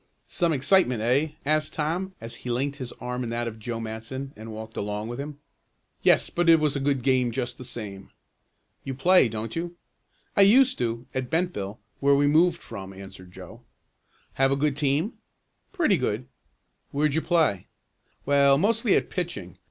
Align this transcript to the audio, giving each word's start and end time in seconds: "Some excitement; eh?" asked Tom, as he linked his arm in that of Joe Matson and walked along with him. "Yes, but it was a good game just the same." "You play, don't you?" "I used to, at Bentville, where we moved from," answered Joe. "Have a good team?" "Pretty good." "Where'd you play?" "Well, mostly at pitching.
"Some 0.25 0.51
excitement; 0.51 1.03
eh?" 1.03 1.33
asked 1.45 1.73
Tom, 1.75 2.15
as 2.19 2.37
he 2.37 2.49
linked 2.49 2.77
his 2.77 2.91
arm 2.93 3.23
in 3.23 3.29
that 3.29 3.47
of 3.47 3.59
Joe 3.59 3.79
Matson 3.79 4.33
and 4.35 4.51
walked 4.51 4.75
along 4.75 5.09
with 5.09 5.19
him. 5.19 5.37
"Yes, 6.01 6.31
but 6.31 6.49
it 6.49 6.59
was 6.59 6.75
a 6.75 6.79
good 6.79 7.03
game 7.03 7.29
just 7.29 7.59
the 7.59 7.63
same." 7.63 8.09
"You 8.83 8.95
play, 8.95 9.29
don't 9.29 9.55
you?" 9.55 9.75
"I 10.35 10.41
used 10.41 10.79
to, 10.79 11.05
at 11.13 11.29
Bentville, 11.29 11.77
where 11.99 12.15
we 12.15 12.25
moved 12.25 12.59
from," 12.63 12.93
answered 12.93 13.31
Joe. 13.31 13.61
"Have 14.33 14.51
a 14.51 14.55
good 14.55 14.75
team?" 14.75 15.19
"Pretty 15.71 15.97
good." 15.97 16.25
"Where'd 16.89 17.13
you 17.13 17.21
play?" 17.21 17.67
"Well, 18.25 18.57
mostly 18.57 18.95
at 18.95 19.11
pitching. 19.11 19.59